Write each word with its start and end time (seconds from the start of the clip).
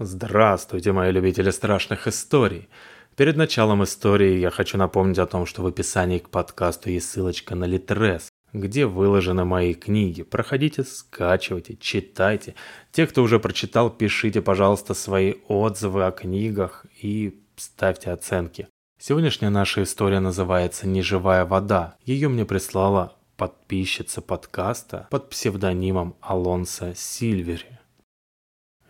Здравствуйте, 0.00 0.90
мои 0.90 1.12
любители 1.12 1.50
страшных 1.50 2.08
историй. 2.08 2.68
Перед 3.14 3.36
началом 3.36 3.84
истории 3.84 4.38
я 4.38 4.50
хочу 4.50 4.76
напомнить 4.76 5.20
о 5.20 5.26
том, 5.26 5.46
что 5.46 5.62
в 5.62 5.68
описании 5.68 6.18
к 6.18 6.30
подкасту 6.30 6.90
есть 6.90 7.08
ссылочка 7.08 7.54
на 7.54 7.64
Литрес, 7.64 8.28
где 8.52 8.86
выложены 8.86 9.44
мои 9.44 9.72
книги. 9.72 10.24
Проходите, 10.24 10.82
скачивайте, 10.82 11.76
читайте. 11.76 12.56
Те, 12.90 13.06
кто 13.06 13.22
уже 13.22 13.38
прочитал, 13.38 13.88
пишите, 13.88 14.42
пожалуйста, 14.42 14.94
свои 14.94 15.34
отзывы 15.46 16.06
о 16.06 16.10
книгах 16.10 16.86
и 17.00 17.40
ставьте 17.54 18.10
оценки. 18.10 18.66
Сегодняшняя 18.98 19.50
наша 19.50 19.84
история 19.84 20.18
называется 20.18 20.88
«Неживая 20.88 21.44
вода». 21.44 21.94
Ее 22.04 22.28
мне 22.28 22.44
прислала 22.44 23.16
подписчица 23.36 24.22
подкаста 24.22 25.06
под 25.12 25.30
псевдонимом 25.30 26.16
Алонса 26.20 26.94
Сильвери. 26.96 27.78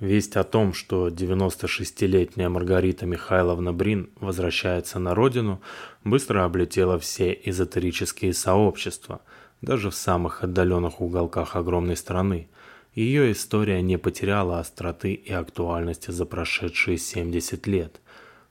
Весть 0.05 0.37
о 0.37 0.45
том, 0.45 0.75
что 0.75 1.09
96-летняя 1.09 2.51
Маргарита 2.51 3.07
Михайловна 3.07 3.73
Брин 3.73 4.11
возвращается 4.21 4.99
на 4.99 5.15
родину, 5.15 5.63
быстро 6.05 6.45
облетела 6.45 6.99
все 6.99 7.33
эзотерические 7.33 8.35
сообщества, 8.35 9.23
даже 9.63 9.89
в 9.89 9.95
самых 9.95 10.45
отдаленных 10.45 11.01
уголках 11.01 11.57
огромной 11.57 11.97
страны. 11.97 12.49
Ее 12.95 13.33
история 13.33 13.81
не 13.81 13.97
потеряла 13.97 14.61
остроты 14.61 15.15
и 15.15 15.33
актуальности 15.33 16.11
за 16.11 16.27
прошедшие 16.27 16.99
70 16.99 17.67
лет. 17.67 18.03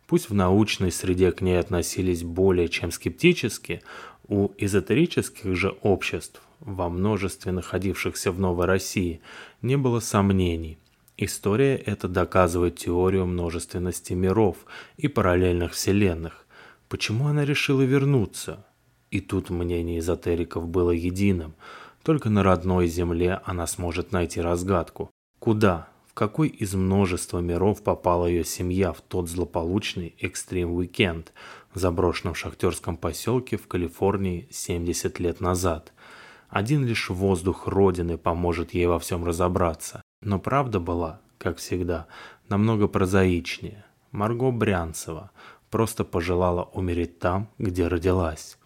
Пусть 0.07 0.31
в 0.31 0.33
научной 0.33 0.91
среде 0.91 1.31
к 1.31 1.41
ней 1.41 1.59
относились 1.59 2.23
более 2.23 2.67
чем 2.67 2.91
скептически, 2.91 3.83
у 4.27 4.49
эзотерических 4.57 5.55
же 5.55 5.69
обществ, 5.83 6.41
во 6.61 6.89
множестве 6.89 7.51
находившихся 7.51 8.31
в 8.31 8.39
Новой 8.39 8.65
России, 8.65 9.21
не 9.61 9.77
было 9.77 9.99
сомнений. 9.99 10.79
История 11.17 11.75
эта 11.75 12.07
доказывает 12.07 12.77
теорию 12.77 13.27
множественности 13.27 14.13
миров 14.13 14.57
и 14.97 15.07
параллельных 15.07 15.73
вселенных. 15.73 16.47
Почему 16.89 17.27
она 17.27 17.45
решила 17.45 17.81
вернуться? 17.83 18.65
И 19.11 19.19
тут 19.19 19.51
мнение 19.51 19.99
эзотериков 19.99 20.67
было 20.67 20.89
единым. 20.89 21.53
Только 22.01 22.29
на 22.29 22.41
родной 22.41 22.87
земле 22.87 23.41
она 23.45 23.67
сможет 23.67 24.11
найти 24.11 24.41
разгадку. 24.41 25.11
Куда, 25.37 25.87
в 26.07 26.15
какой 26.15 26.47
из 26.47 26.73
множества 26.73 27.39
миров 27.39 27.83
попала 27.83 28.25
ее 28.25 28.43
семья 28.43 28.91
в 28.91 29.01
тот 29.01 29.29
злополучный 29.29 30.15
экстрим-уикенд 30.19 31.31
в 31.73 31.79
заброшенном 31.79 32.33
шахтерском 32.33 32.97
поселке 32.97 33.57
в 33.57 33.67
Калифорнии 33.67 34.47
70 34.49 35.19
лет 35.19 35.41
назад? 35.41 35.93
Один 36.49 36.85
лишь 36.85 37.09
воздух 37.09 37.67
Родины 37.67 38.17
поможет 38.17 38.73
ей 38.73 38.87
во 38.87 38.97
всем 38.97 39.23
разобраться. 39.25 40.01
Но 40.23 40.39
правда 40.39 40.79
была, 40.79 41.19
как 41.37 41.57
всегда, 41.57 42.07
намного 42.49 42.87
прозаичнее. 42.87 43.83
Марго 44.11 44.51
Брянцева 44.51 45.31
просто 45.69 46.03
пожелала 46.03 46.63
умереть 46.73 47.19
там, 47.19 47.49
где 47.57 47.87
родилась. 47.87 48.57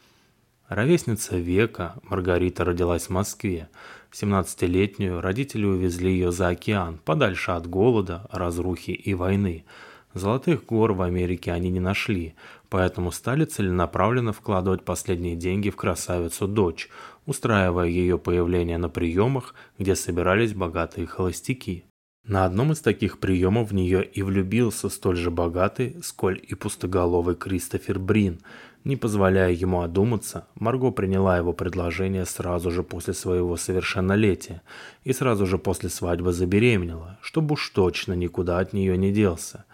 Ровесница 0.68 1.38
века, 1.38 1.96
Маргарита 2.04 2.66
родилась 2.66 3.06
в 3.06 3.12
Москве. 3.12 3.70
17-летнюю 4.12 5.22
родители 5.22 5.66
увезли 5.66 6.12
ее 6.12 6.32
за 6.32 6.50
океан, 6.50 7.00
подальше 7.04 7.52
от 7.52 7.68
голода, 7.68 8.28
разрухи 8.32 8.92
и 8.92 9.14
войны. 9.14 9.66
Золотых 10.14 10.66
гор 10.66 10.94
в 10.94 11.02
Америке 11.02 11.52
они 11.54 11.70
не 11.70 11.80
нашли, 11.80 12.36
поэтому 12.70 13.12
стали 13.12 13.46
целенаправленно 13.46 14.34
вкладывать 14.34 14.84
последние 14.84 15.36
деньги 15.36 15.70
в 15.70 15.76
красавицу-дочь, 15.76 16.90
устраивая 17.28 17.88
ее 17.88 18.18
появление 18.18 18.80
на 18.80 18.90
приемах, 18.90 19.54
где 19.78 19.96
собирались 19.96 20.56
богатые 20.56 21.06
холостяки. 21.06 21.84
На 22.26 22.44
одном 22.44 22.72
из 22.72 22.80
таких 22.80 23.20
приемов 23.20 23.70
в 23.70 23.74
нее 23.74 24.04
и 24.04 24.22
влюбился 24.22 24.90
столь 24.90 25.16
же 25.16 25.32
богатый, 25.32 25.96
сколь 26.02 26.42
и 26.46 26.56
пустоголовый 26.56 27.36
Кристофер 27.36 28.00
Брин. 28.00 28.40
Не 28.84 28.98
позволяя 28.98 29.52
ему 29.52 29.82
одуматься, 29.82 30.48
Марго 30.56 30.92
приняла 30.92 31.38
его 31.38 31.54
предложение 31.54 32.26
сразу 32.26 32.72
же 32.72 32.84
после 32.84 33.14
своего 33.14 33.56
совершеннолетия 33.56 34.62
и 35.06 35.14
сразу 35.14 35.46
же 35.46 35.58
после 35.58 35.90
свадьбы 35.90 36.34
забеременела, 36.34 37.18
чтобы 37.22 37.54
уж 37.54 37.70
точно 37.70 38.14
никуда 38.14 38.60
от 38.60 38.74
нее 38.74 38.98
не 38.98 39.14
делся. 39.14 39.66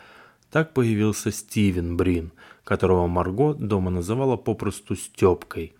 Так 0.52 0.74
появился 0.74 1.32
Стивен 1.32 1.98
Брин, 1.98 2.32
которого 2.64 3.08
Марго 3.08 3.56
дома 3.56 3.90
называла 3.90 4.38
попросту 4.38 4.96
Степкой. 4.96 5.74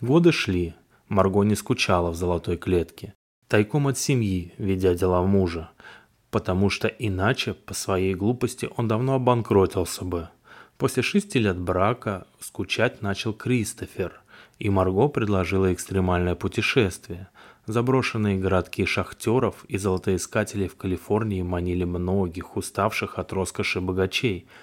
Годы 0.00 0.30
шли, 0.30 0.74
Марго 1.08 1.42
не 1.42 1.54
скучала 1.54 2.10
в 2.10 2.14
золотой 2.14 2.56
клетке. 2.56 3.14
Тайком 3.48 3.88
от 3.88 3.98
семьи, 3.98 4.54
ведя 4.58 4.94
дела 4.94 5.22
мужа. 5.22 5.70
Потому 6.30 6.70
что 6.70 6.88
иначе, 6.88 7.54
по 7.54 7.74
своей 7.74 8.14
глупости, 8.14 8.68
он 8.76 8.88
давно 8.88 9.14
обанкротился 9.14 10.04
бы. 10.04 10.28
После 10.78 11.02
шести 11.02 11.38
лет 11.38 11.58
брака 11.58 12.26
скучать 12.40 13.02
начал 13.02 13.32
Кристофер, 13.32 14.22
и 14.58 14.70
Марго 14.70 15.08
предложила 15.08 15.72
экстремальное 15.72 16.34
путешествие. 16.34 17.28
Заброшенные 17.66 18.38
городки 18.38 18.84
шахтеров 18.84 19.64
и 19.66 19.78
золотоискателей 19.78 20.68
в 20.68 20.76
Калифорнии 20.76 21.42
манили 21.42 21.84
многих 21.84 22.56
уставших 22.56 23.18
от 23.18 23.32
роскоши 23.32 23.80
богачей– 23.80 24.48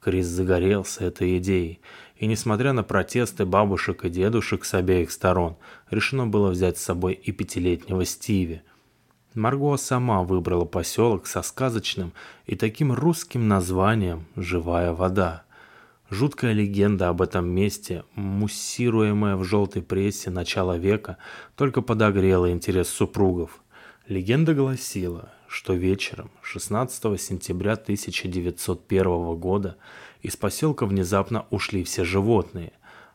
Крис 0.00 0.26
загорелся 0.26 1.04
этой 1.04 1.36
идеей, 1.36 1.80
и 2.20 2.26
несмотря 2.26 2.74
на 2.74 2.82
протесты 2.82 3.46
бабушек 3.46 4.04
и 4.04 4.10
дедушек 4.10 4.66
с 4.66 4.74
обеих 4.74 5.10
сторон, 5.10 5.56
решено 5.90 6.26
было 6.26 6.50
взять 6.50 6.76
с 6.76 6.82
собой 6.82 7.14
и 7.14 7.32
пятилетнего 7.32 8.04
Стиви. 8.04 8.60
Марго 9.34 9.74
сама 9.78 10.22
выбрала 10.22 10.66
поселок 10.66 11.26
со 11.26 11.40
сказочным 11.40 12.12
и 12.44 12.56
таким 12.56 12.92
русским 12.92 13.48
названием 13.48 14.26
«Живая 14.36 14.92
вода». 14.92 15.44
Жуткая 16.10 16.52
легенда 16.52 17.08
об 17.08 17.22
этом 17.22 17.48
месте, 17.48 18.04
муссируемая 18.16 19.36
в 19.36 19.44
желтой 19.44 19.80
прессе 19.80 20.28
начала 20.28 20.76
века, 20.76 21.16
только 21.56 21.80
подогрела 21.80 22.52
интерес 22.52 22.90
супругов. 22.90 23.62
Легенда 24.08 24.52
гласила, 24.52 25.30
что 25.46 25.72
вечером 25.72 26.30
16 26.42 27.18
сентября 27.18 27.72
1901 27.72 29.36
года 29.36 29.76
из 30.22 30.36
поселка 30.36 30.86
внезапно 30.86 31.46
ушли 31.50 31.84
все 31.84 32.04
животные, 32.04 32.72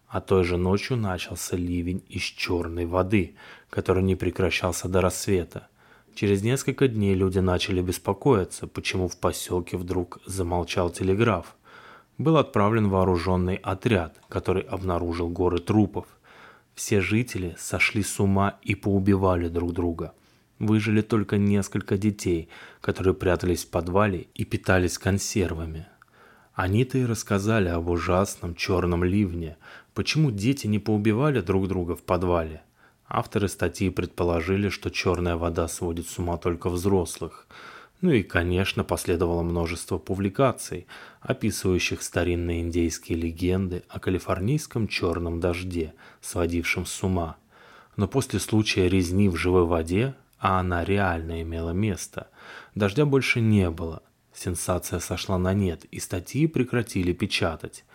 а 0.08 0.22
той 0.22 0.44
же 0.44 0.58
ночью 0.58 0.98
начался 0.98 1.56
ливень 1.56 2.04
из 2.10 2.22
черной 2.22 2.86
воды, 2.86 3.36
который 3.70 4.04
не 4.04 4.16
прекращался 4.16 4.88
до 4.88 5.02
рассвета. 5.02 5.68
Через 6.14 6.44
несколько 6.44 6.88
дней 6.88 7.14
люди 7.14 7.40
начали 7.40 7.82
беспокоиться, 7.82 8.68
почему 8.68 9.08
в 9.08 9.18
поселке 9.18 9.78
вдруг 9.78 10.20
замолчал 10.26 10.90
телеграф. 10.90 11.56
Был 12.18 12.38
отправлен 12.38 12.90
вооруженный 12.90 13.56
отряд, 13.56 14.18
который 14.30 14.62
обнаружил 14.62 15.30
горы 15.30 15.60
трупов. 15.60 16.06
Все 16.74 17.02
жители 17.02 17.56
сошли 17.58 18.04
с 18.04 18.20
ума 18.20 18.58
и 18.62 18.76
поубивали 18.76 19.50
друг 19.50 19.74
друга– 19.74 20.14
Выжили 20.60 21.02
только 21.02 21.38
несколько 21.38 21.98
детей, 21.98 22.48
которые 22.80 23.14
прятались 23.14 23.66
в 23.66 23.70
подвале 23.70 24.28
и 24.36 24.46
питались 24.46 24.98
консервами. 24.98 25.88
Они-то 26.56 26.98
и 26.98 27.06
рассказали 27.06 27.68
об 27.68 27.90
ужасном 27.90 28.56
черном 28.56 29.04
ливне, 29.04 29.58
почему 29.94 30.32
дети 30.32 30.68
не 30.68 30.80
поубивали 30.80 31.42
друг 31.42 31.68
друга 31.68 31.96
в 31.96 32.02
подвале. 32.02 32.64
Авторы 33.08 33.48
статьи 33.50 33.90
предположили, 33.90 34.70
что 34.70 34.90
черная 34.90 35.36
вода 35.36 35.68
сводит 35.68 36.08
с 36.08 36.18
ума 36.18 36.38
только 36.38 36.70
взрослых. 36.70 37.48
Ну 38.02 38.12
и, 38.12 38.24
конечно, 38.24 38.84
последовало 38.84 39.44
множество 39.44 39.98
публикаций, 39.98 40.88
описывающих 41.22 42.02
старинные 42.02 42.62
индейские 42.62 43.18
легенды 43.18 43.84
о 43.90 44.00
калифорнийском 44.00 44.88
черном 44.88 45.40
дожде, 45.40 45.94
сводившем 46.22 46.86
с 46.86 47.04
ума. 47.04 47.38
Но 47.96 48.08
после 48.08 48.40
случая 48.40 48.90
резни 48.90 49.30
в 49.30 49.36
живой 49.36 49.66
воде 49.66 50.16
а 50.46 50.60
она 50.60 50.84
реально 50.84 51.42
имела 51.42 51.72
место. 51.72 52.28
Дождя 52.76 53.06
больше 53.06 53.42
не 53.42 53.70
было. 53.72 54.04
Сенсация 54.36 55.00
сошла 55.00 55.38
на 55.38 55.54
нет, 55.54 55.86
и 55.86 56.00
статьи 56.00 56.46
прекратили 56.48 57.14
печатать. 57.14 57.86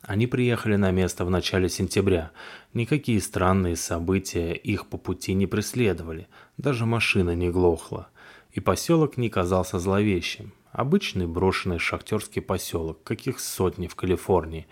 Они 0.00 0.26
приехали 0.26 0.76
на 0.76 0.90
место 0.90 1.24
в 1.24 1.30
начале 1.30 1.68
сентября. 1.68 2.30
Никакие 2.72 3.20
странные 3.20 3.76
события 3.76 4.54
их 4.54 4.86
по 4.86 4.96
пути 4.96 5.34
не 5.34 5.46
преследовали. 5.46 6.28
Даже 6.56 6.86
машина 6.86 7.34
не 7.34 7.50
глохла. 7.50 8.08
И 8.52 8.60
поселок 8.60 9.16
не 9.18 9.28
казался 9.28 9.78
зловещим. 9.78 10.52
Обычный 10.72 11.26
брошенный 11.26 11.78
шахтерский 11.78 12.40
поселок, 12.40 13.02
каких 13.02 13.38
сотни 13.40 13.86
в 13.86 13.94
Калифорнии. 13.94 14.66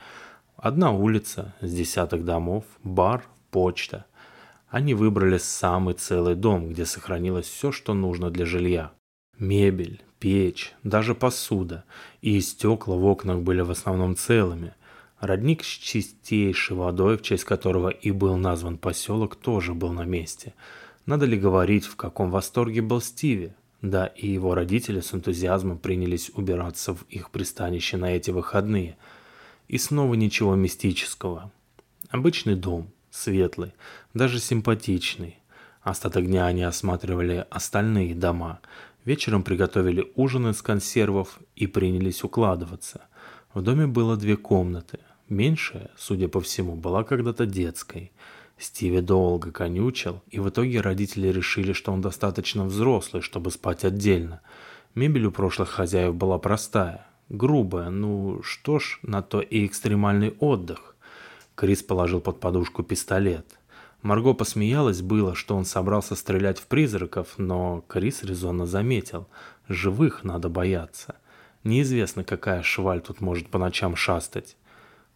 Одна 0.56 0.93
улица, 0.93 1.55
с 1.61 1.70
десяток 1.70 2.25
домов, 2.25 2.64
бар, 2.82 3.25
почта– 3.50 4.06
они 4.75 4.94
выбрали 4.94 5.38
самый 5.38 5.94
целый 5.94 6.34
дом, 6.34 6.70
где 6.70 6.84
сохранилось 6.84 7.46
все, 7.46 7.70
что 7.70 7.94
нужно 7.94 8.28
для 8.28 8.44
жилья. 8.44 8.90
Мебель, 9.38 10.02
печь, 10.25 10.73
даже 10.82 11.15
посуда. 11.15 11.85
И 12.23 12.41
стекла 12.41 12.97
в 12.97 13.05
окнах 13.05 13.41
были 13.41 13.61
в 13.61 13.71
основном 13.71 14.17
целыми. 14.17 14.73
Родник 15.21 15.62
с 15.62 15.67
чистейшей 15.67 16.79
водой, 16.79 17.19
в 17.19 17.23
честь 17.23 17.44
которого 17.44 17.91
и 17.91 18.11
был 18.11 18.38
назван 18.38 18.79
поселок, 18.79 19.37
тоже 19.37 19.75
был 19.75 19.93
на 19.93 20.06
месте. 20.06 20.55
Надо 21.05 21.26
ли 21.26 21.37
говорить, 21.37 21.85
в 21.85 21.97
каком 21.97 22.31
восторге 22.31 22.81
был 22.81 23.03
Стиви? 23.03 23.53
Да, 23.82 24.06
и 24.06 24.26
его 24.26 24.55
родители 24.55 25.00
с 25.00 25.12
энтузиазмом 25.12 25.76
принялись 25.76 26.31
убираться 26.32 26.94
в 26.94 27.03
их 27.11 27.31
пристанище 27.31 27.99
на 27.99 28.17
эти 28.17 28.31
выходные. 28.31 28.97
И 29.69 29.76
снова 29.76 30.15
ничего 30.15 30.55
мистического. 30.55 31.53
Обычный 32.09 32.55
дом, 32.55 32.88
светлый, 33.11 33.75
даже 34.15 34.38
симпатичный. 34.41 35.37
Остаток 35.82 36.25
дня 36.25 36.47
они 36.47 36.62
осматривали 36.62 37.47
остальные 37.50 38.15
дома. 38.15 38.61
Вечером 39.04 39.42
приготовили 39.42 40.10
ужин 40.14 40.48
из 40.48 40.62
консервов 40.62 41.38
и 41.56 41.66
принялись 41.66 42.24
укладываться. 42.24 43.06
В 43.52 43.62
доме 43.62 43.86
было 43.86 44.16
две 44.16 44.36
комнаты. 44.36 44.98
Меньшая, 45.28 45.90
судя 45.96 46.28
по 46.28 46.40
всему, 46.40 46.76
была 46.76 47.04
когда-то 47.04 47.46
детской– 47.46 48.12
Стиви 48.58 49.00
долго 49.00 49.50
конючил, 49.50 50.22
и 50.30 50.38
в 50.38 50.48
итоге 50.48 50.80
родители 50.80 51.28
решили, 51.28 51.72
что 51.72 51.92
он 51.92 52.00
достаточно 52.00 52.64
взрослый, 52.64 53.22
чтобы 53.22 53.50
спать 53.50 53.84
отдельно. 53.84 54.40
Мебель 54.94 55.26
у 55.26 55.32
прошлых 55.32 55.70
хозяев 55.70 56.14
была 56.14 56.38
простая, 56.38 57.06
грубая, 57.28 57.90
ну 57.90 58.42
что 58.42 58.78
ж, 58.78 59.00
на 59.02 59.22
то 59.22 59.40
и 59.40 59.66
экстремальный 59.66 60.36
отдых. 60.38 60.96
Крис 61.56 61.82
положил 61.82 62.20
под 62.20 62.40
подушку 62.40 62.82
пистолет. 62.82 63.58
Марго 64.04 64.34
посмеялась 64.34 65.00
было, 65.00 65.34
что 65.34 65.56
он 65.56 65.64
собрался 65.64 66.14
стрелять 66.14 66.58
в 66.58 66.66
призраков, 66.66 67.38
но 67.38 67.82
Крис 67.88 68.22
резонно 68.22 68.66
заметил, 68.66 69.26
живых 69.66 70.24
надо 70.24 70.50
бояться. 70.50 71.16
Неизвестно, 71.64 72.22
какая 72.22 72.62
шваль 72.62 73.00
тут 73.00 73.22
может 73.22 73.48
по 73.48 73.56
ночам 73.56 73.96
шастать. 73.96 74.58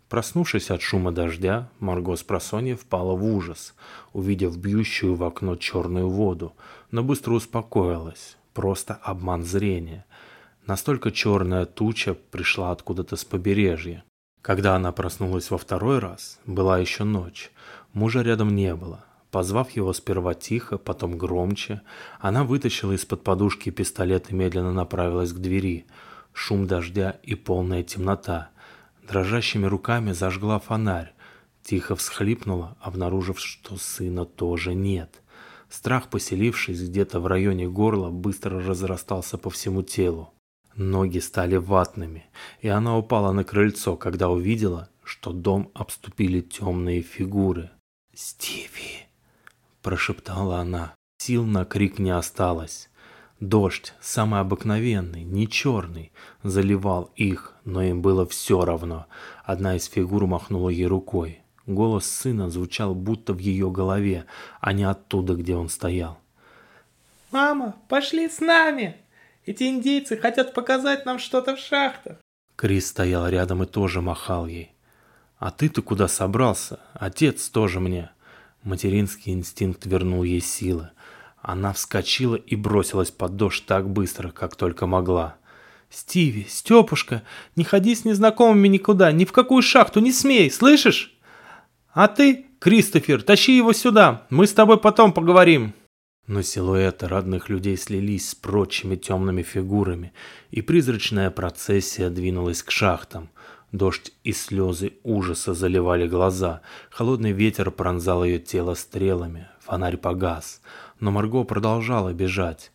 Проснувшись 0.09 0.71
от 0.71 0.81
шума 0.81 1.13
дождя, 1.13 1.69
Марго 1.81 2.17
с 2.17 2.23
просонья 2.23 2.77
впала 2.77 3.15
в 3.15 3.23
ужас, 3.27 3.75
увидев 4.15 4.57
бьющую 4.57 5.15
в 5.15 5.23
окно 5.23 5.57
черную 5.57 6.09
воду, 6.09 6.55
но 6.91 7.03
быстро 7.03 7.35
успокоилась. 7.35 8.39
Просто 8.55 8.95
обман 9.03 9.45
зрения. 9.45 10.07
Настолько 10.67 11.13
черная 11.13 11.67
туча 11.67 12.15
пришла 12.15 12.71
откуда-то 12.71 13.17
с 13.17 13.25
побережья. 13.27 14.03
Когда 14.41 14.77
она 14.77 14.93
проснулась 14.93 15.51
во 15.51 15.59
второй 15.59 15.99
раз, 15.99 16.39
была 16.47 16.79
еще 16.79 17.05
ночь. 17.05 17.51
Мужа 17.93 18.23
рядом 18.23 18.55
не 18.55 18.75
было. 18.75 19.05
Позвав 19.31 19.71
его 19.71 19.93
сперва 19.93 20.35
тихо, 20.35 20.79
потом 20.79 21.19
громче, 21.19 21.83
она 22.21 22.45
вытащила 22.45 22.93
из-под 22.93 23.23
подушки 23.23 23.71
пистолет 23.71 24.31
и 24.31 24.35
медленно 24.35 24.73
направилась 24.73 25.33
к 25.33 25.39
двери. 25.39 25.87
Шум 26.33 26.67
дождя 26.67 27.19
и 27.23 27.35
полная 27.35 27.83
темнота– 27.83 28.51
Дрожащими 29.09 29.65
руками 29.65 30.13
зажгла 30.13 30.59
фонарь. 30.59 31.15
Тихо 31.63 31.97
всхлипнула, 31.97 32.77
обнаружив, 32.79 33.41
что 33.41 33.79
сына 33.79 34.27
тоже 34.27 34.75
нет. 34.75 35.23
Страх, 35.71 36.11
поселившись 36.11 36.83
где-то 36.83 37.19
в 37.19 37.27
районе 37.27 37.69
горла, 37.69 38.11
быстро 38.11 38.61
разрастался 38.63 39.39
по 39.39 39.49
всему 39.49 39.83
телу. 39.83 40.35
Ноги 40.77 41.19
стали 41.21 41.57
ватными, 41.57 42.27
и 42.61 42.69
она 42.69 42.99
упала 42.99 43.33
на 43.33 43.45
крыльцо, 43.45 43.97
когда 43.97 44.29
увидела, 44.29 44.91
что 45.03 45.33
дом 45.33 45.71
обступили 45.75 46.43
темные 46.43 47.01
фигуры. 47.01 47.71
«Стиви!»– 48.21 49.07
прошептала 49.83 50.59
она. 50.59 50.97
Сил 51.19 51.45
на 51.45 51.65
крик 51.65 52.01
не 52.01 52.11
осталось. 52.11 52.91
Дождь, 53.39 53.95
самый 54.01 54.41
обыкновенный, 54.41 55.23
не 55.23 55.47
черный, 55.47 56.11
заливал 56.43 57.13
их, 57.15 57.55
но 57.65 57.81
им 57.81 58.03
было 58.03 58.27
все 58.27 58.65
равно. 58.65 59.07
Одна 59.45 59.77
из 59.77 59.85
фигур 59.85 60.27
махнула 60.27 60.71
ей 60.71 60.87
рукой. 60.87 61.43
Голос 61.67 62.07
сына 62.07 62.51
звучал 62.51 62.93
будто 62.97 63.35
в 63.35 63.39
ее 63.39 63.71
голове, 63.71 64.27
а 64.61 64.73
не 64.73 64.83
оттуда, 64.83 65.35
где 65.35 65.55
он 65.55 65.69
стоял. 65.69 66.19
«Мама, 67.31 67.77
пошли 67.89 68.29
с 68.29 68.41
нами! 68.41 68.97
Эти 69.47 69.63
индейцы 69.69 70.17
хотят 70.17 70.55
показать 70.55 71.07
нам 71.07 71.21
что-то 71.21 71.55
в 71.55 71.61
шахтах!» 71.61 72.17
Крис 72.57 72.89
стоял 72.89 73.29
рядом 73.29 73.63
и 73.63 73.67
тоже 73.67 74.01
махал 74.01 74.49
ей. 74.49 74.73
«А 75.39 75.51
ты-то 75.51 75.83
куда 75.83 76.09
собрался? 76.09 76.81
Отец 76.95 77.49
тоже 77.49 77.81
мне!» 77.81 78.11
Материнский 78.65 79.33
инстинкт 79.33 79.87
вернул 79.87 80.25
ей 80.25 80.41
силы. 80.41 80.91
Она 81.41 81.73
вскочила 81.73 82.35
и 82.35 82.57
бросилась 82.57 83.11
под 83.11 83.37
дождь 83.37 83.65
так 83.65 83.89
быстро, 83.89 84.31
как 84.31 84.57
только 84.57 84.87
могла. 84.87 85.37
«Стиви, 85.91 86.45
Степушка, 86.49 87.23
не 87.57 87.65
ходи 87.65 87.95
с 87.95 88.05
незнакомыми 88.05 88.69
никуда, 88.69 89.11
ни 89.13 89.25
в 89.25 89.33
какую 89.33 89.63
шахту 89.63 90.01
не 90.01 90.13
смей, 90.13 90.51
слышишь? 90.51 91.17
А 91.95 92.09
ты, 92.09 92.47
Кристофер, 92.59 93.23
тащи 93.23 93.57
его 93.57 93.73
сюда, 93.73 94.27
мы 94.29 94.47
с 94.47 94.53
тобой 94.53 94.79
потом 94.79 95.13
поговорим». 95.13 95.73
Но 96.27 96.43
силуэты 96.43 97.09
родных 97.09 97.49
людей 97.49 97.79
слились 97.79 98.29
с 98.29 98.35
прочими 98.35 98.97
темными 98.97 99.43
фигурами, 99.43 100.13
и 100.51 100.61
призрачная 100.61 101.31
процессия 101.31 102.11
двинулась 102.11 102.63
к 102.63 102.71
шахтам. 102.71 103.31
Дождь 103.73 104.13
и 104.25 104.33
слезы 104.33 104.95
ужаса 105.03 105.53
заливали 105.53 106.07
глаза, 106.07 106.63
холодный 106.91 107.33
ветер 107.33 107.71
пронзал 107.71 108.25
ее 108.25 108.39
тело 108.39 108.75
стрелами, 108.75 109.49
фонарь 109.61 109.99
погас— 109.99 110.63
но 111.01 111.11
Марго 111.11 111.45
продолжала 111.45 112.13
бежать. 112.13 112.73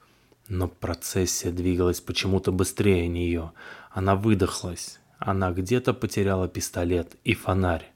Но 0.48 0.68
процессия 0.68 1.51
двигалась 1.51 2.01
почему-то 2.01 2.51
быстрее 2.51 3.07
нее. 3.07 3.51
Она 3.92 4.16
выдохлась. 4.16 5.00
Она 5.18 5.51
где-то 5.51 5.94
потеряла 5.94 6.48
пистолет 6.48 7.16
и 7.24 7.34
фонарь. 7.34 7.92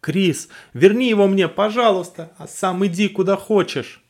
«Крис, 0.00 0.48
верни 0.72 1.10
его 1.10 1.28
мне, 1.28 1.46
пожалуйста, 1.46 2.32
а 2.38 2.48
сам 2.48 2.86
иди 2.86 3.08
куда 3.08 3.36
хочешь!» 3.36 4.02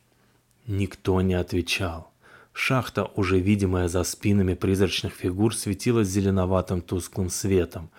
Никто 0.67 1.19
не 1.21 1.33
отвечал. 1.33 2.13
Шахта, 2.53 3.05
уже 3.15 3.39
видимая 3.39 3.89
за 3.89 4.03
спинами 4.03 4.53
призрачных 4.53 5.13
фигур, 5.13 5.53
светилась 5.53 6.07
зеленоватым 6.07 6.81
тусклым 6.81 7.29
светом. 7.29 7.89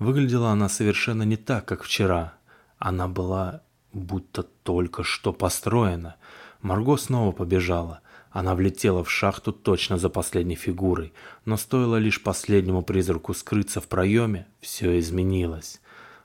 Выглядела 0.00 0.50
она 0.50 0.68
совершенно 0.70 1.22
не 1.22 1.36
так, 1.36 1.66
как 1.66 1.84
вчера. 1.84 2.32
Она 2.78 3.06
была 3.06 3.62
будто 3.92 4.42
только 4.42 5.04
что 5.04 5.32
построена. 5.32 6.16
Марго 6.62 6.96
снова 6.96 7.32
побежала. 7.32 8.00
Она 8.30 8.54
влетела 8.54 9.04
в 9.04 9.10
шахту 9.10 9.52
точно 9.52 9.98
за 9.98 10.08
последней 10.08 10.54
фигурой, 10.54 11.12
но 11.44 11.56
стоило 11.56 11.96
лишь 11.96 12.22
последнему 12.22 12.82
призраку 12.82 13.34
скрыться 13.34 13.80
в 13.80 13.88
проеме, 13.88 14.46
все 14.60 14.98
изменилось. 14.98 15.80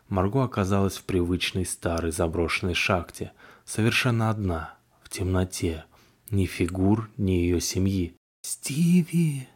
Марго 0.07 0.43
оказалась 0.43 0.97
в 0.97 1.03
привычной 1.03 1.65
старой 1.65 2.11
заброшенной 2.11 2.75
шахте, 2.75 3.31
совершенно 3.65 4.29
одна, 4.29 4.75
в 5.01 5.09
темноте. 5.09 5.83
Ни 6.29 6.45
фигур, 6.45 7.09
ни 7.17 7.31
ее 7.31 7.59
семьи. 7.59 8.15
«Стиви!» 8.41 9.47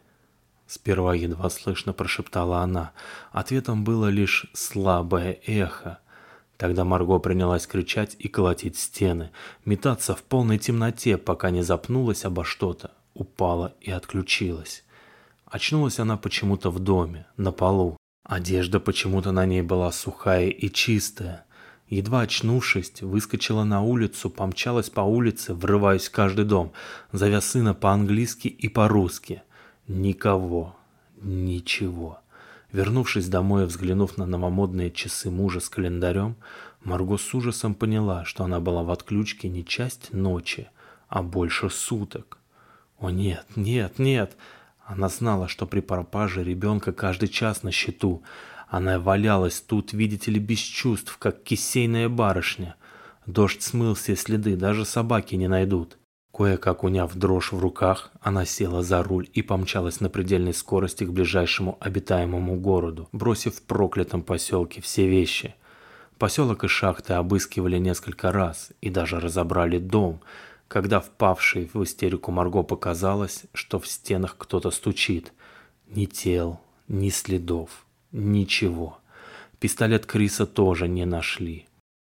Сперва 0.70 1.16
едва 1.16 1.50
слышно 1.50 1.92
прошептала 1.92 2.60
она. 2.60 2.92
Ответом 3.32 3.82
было 3.82 4.06
лишь 4.06 4.46
слабое 4.52 5.40
эхо. 5.44 5.98
Тогда 6.56 6.84
Марго 6.84 7.18
принялась 7.18 7.66
кричать 7.66 8.14
и 8.20 8.28
колотить 8.28 8.78
стены, 8.78 9.32
метаться 9.64 10.14
в 10.14 10.22
полной 10.22 10.58
темноте, 10.58 11.18
пока 11.18 11.50
не 11.50 11.62
запнулась 11.62 12.24
обо 12.24 12.44
что-то, 12.44 12.92
упала 13.14 13.74
и 13.80 13.90
отключилась. 13.90 14.84
Очнулась 15.44 15.98
она 15.98 16.16
почему-то 16.16 16.70
в 16.70 16.78
доме, 16.78 17.26
на 17.36 17.50
полу. 17.50 17.96
Одежда 18.22 18.78
почему-то 18.78 19.32
на 19.32 19.46
ней 19.46 19.62
была 19.62 19.90
сухая 19.90 20.50
и 20.50 20.70
чистая. 20.70 21.46
Едва 21.88 22.20
очнувшись, 22.20 23.02
выскочила 23.02 23.64
на 23.64 23.82
улицу, 23.82 24.30
помчалась 24.30 24.88
по 24.88 25.00
улице, 25.00 25.52
врываясь 25.52 26.06
в 26.06 26.12
каждый 26.12 26.44
дом, 26.44 26.70
зовя 27.10 27.40
сына 27.40 27.74
по-английски 27.74 28.46
и 28.46 28.68
по-русски. 28.68 29.42
Никого, 29.92 30.76
ничего. 31.20 32.20
Вернувшись 32.70 33.28
домой 33.28 33.64
и 33.64 33.66
взглянув 33.66 34.18
на 34.18 34.24
новомодные 34.24 34.92
часы 34.92 35.32
мужа 35.32 35.58
с 35.58 35.68
календарем, 35.68 36.36
Марго 36.84 37.16
с 37.16 37.34
ужасом 37.34 37.74
поняла, 37.74 38.24
что 38.24 38.44
она 38.44 38.60
была 38.60 38.84
в 38.84 38.92
отключке 38.92 39.48
не 39.48 39.64
часть 39.64 40.12
ночи, 40.12 40.68
а 41.08 41.24
больше 41.24 41.70
суток. 41.70 42.38
О 43.00 43.10
нет, 43.10 43.44
нет, 43.56 43.98
нет! 43.98 44.36
Она 44.86 45.08
знала, 45.08 45.48
что 45.48 45.66
при 45.66 45.80
пропаже 45.80 46.44
ребенка 46.44 46.92
каждый 46.92 47.28
час 47.28 47.64
на 47.64 47.72
счету. 47.72 48.22
Она 48.68 49.00
валялась 49.00 49.60
тут, 49.60 49.92
видите 49.92 50.30
ли, 50.30 50.38
без 50.38 50.60
чувств, 50.60 51.16
как 51.18 51.42
кисейная 51.42 52.08
барышня. 52.08 52.76
Дождь 53.26 53.62
смыл 53.62 53.94
все 53.94 54.14
следы, 54.14 54.54
даже 54.54 54.84
собаки 54.84 55.34
не 55.34 55.48
найдут. 55.48 55.98
Кое-как 56.40 56.84
уняв 56.84 57.14
дрожь 57.14 57.52
в 57.52 57.58
руках, 57.58 58.10
она 58.22 58.46
села 58.46 58.82
за 58.82 59.02
руль 59.02 59.28
и 59.34 59.42
помчалась 59.42 60.00
на 60.00 60.08
предельной 60.08 60.54
скорости 60.54 61.04
к 61.04 61.10
ближайшему 61.10 61.76
обитаемому 61.80 62.58
городу, 62.58 63.10
бросив 63.12 63.56
в 63.56 63.62
проклятом 63.62 64.22
поселке 64.22 64.80
все 64.80 65.06
вещи. 65.06 65.54
Поселок 66.16 66.64
и 66.64 66.66
шахты 66.66 67.12
обыскивали 67.12 67.76
несколько 67.76 68.32
раз 68.32 68.70
и 68.80 68.88
даже 68.88 69.20
разобрали 69.20 69.76
дом, 69.76 70.22
когда 70.66 71.00
впавшей 71.00 71.70
в 71.74 71.84
истерику 71.84 72.30
Марго 72.32 72.62
показалось, 72.62 73.42
что 73.52 73.78
в 73.78 73.86
стенах 73.86 74.36
кто-то 74.38 74.70
стучит. 74.70 75.34
Ни 75.88 76.06
тел, 76.06 76.58
ни 76.88 77.10
следов, 77.10 77.84
ничего. 78.12 78.96
Пистолет 79.58 80.06
Криса 80.06 80.46
тоже 80.46 80.88
не 80.88 81.04
нашли. 81.04 81.66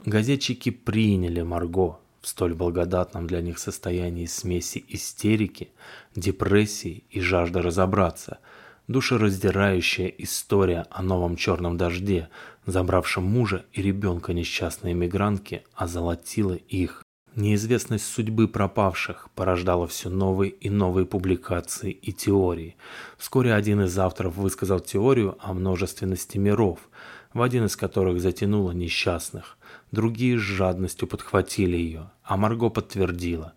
Газетчики 0.04 0.70
приняли 0.70 1.42
Марго, 1.42 2.00
столь 2.26 2.54
благодатном 2.54 3.26
для 3.26 3.40
них 3.40 3.58
состоянии 3.58 4.26
смеси 4.26 4.84
истерики, 4.88 5.70
депрессии 6.14 7.04
и 7.10 7.20
жажды 7.20 7.62
разобраться. 7.62 8.38
Душераздирающая 8.88 10.08
история 10.18 10.86
о 10.90 11.02
новом 11.02 11.36
черном 11.36 11.76
дожде, 11.76 12.28
забравшем 12.66 13.24
мужа 13.24 13.64
и 13.72 13.82
ребенка 13.82 14.32
несчастной 14.32 14.92
эмигрантки, 14.92 15.64
озолотила 15.74 16.54
их. 16.54 17.04
Неизвестность 17.36 18.06
судьбы 18.06 18.48
пропавших 18.48 19.28
порождала 19.34 19.86
все 19.86 20.08
новые 20.08 20.50
и 20.50 20.70
новые 20.70 21.04
публикации 21.04 21.90
и 21.90 22.12
теории. 22.12 22.76
Вскоре 23.18 23.52
один 23.52 23.82
из 23.82 23.96
авторов 23.98 24.36
высказал 24.36 24.80
теорию 24.80 25.36
о 25.40 25.52
множественности 25.52 26.38
миров, 26.38 26.88
в 27.34 27.42
один 27.42 27.66
из 27.66 27.76
которых 27.76 28.20
затянуло 28.20 28.72
несчастных. 28.72 29.55
Другие 29.92 30.38
с 30.38 30.42
жадностью 30.42 31.08
подхватили 31.08 31.76
ее, 31.76 32.10
а 32.22 32.36
Марго 32.36 32.68
подтвердила. 32.68 33.54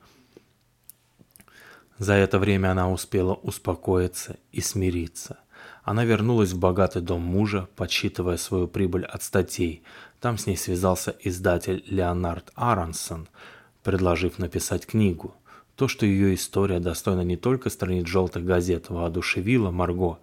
За 1.97 2.13
это 2.13 2.39
время 2.39 2.71
она 2.71 2.89
успела 2.91 3.33
успокоиться 3.33 4.37
и 4.51 4.61
смириться. 4.61 5.39
Она 5.83 6.05
вернулась 6.05 6.51
в 6.51 6.59
богатый 6.59 7.01
дом 7.01 7.21
мужа, 7.21 7.67
подсчитывая 7.75 8.37
свою 8.37 8.67
прибыль 8.67 9.05
от 9.05 9.23
статей. 9.23 9.83
Там 10.19 10.37
с 10.37 10.45
ней 10.45 10.55
связался 10.55 11.15
издатель 11.21 11.83
Леонард 11.87 12.51
Аронсон– 12.55 13.27
предложив 13.83 14.39
написать 14.39 14.85
книгу. 14.85 15.35
То, 15.75 15.87
что 15.87 16.05
ее 16.05 16.35
история 16.35 16.79
достойна 16.79 17.21
не 17.21 17.37
только 17.37 17.69
страниц 17.69 18.07
желтых 18.07 18.43
газет, 18.43 18.89
воодушевило 18.89 19.71
Марго. 19.71 20.19